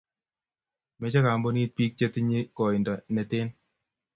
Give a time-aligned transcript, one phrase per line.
[0.99, 3.47] Mechei kampunit biik che tinye koindo ne ten